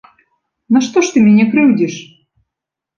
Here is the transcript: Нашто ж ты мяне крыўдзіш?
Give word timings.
Нашто 0.77 1.05
ж 1.09 1.13
ты 1.17 1.25
мяне 1.27 1.45
крыўдзіш? 1.55 2.03